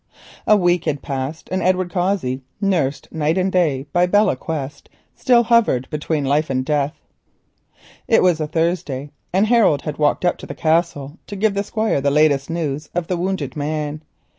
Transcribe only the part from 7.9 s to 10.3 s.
It was a Thursday, and Harold had walked